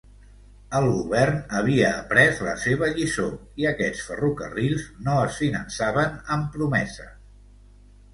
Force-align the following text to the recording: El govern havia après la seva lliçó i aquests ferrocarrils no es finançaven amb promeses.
El 0.77 0.85
govern 0.91 1.35
havia 1.57 1.89
après 1.97 2.39
la 2.47 2.55
seva 2.63 2.89
lliçó 2.95 3.25
i 3.63 3.67
aquests 3.73 4.07
ferrocarrils 4.07 4.87
no 5.09 5.19
es 5.27 5.37
finançaven 5.43 6.17
amb 6.37 6.49
promeses. 6.57 7.13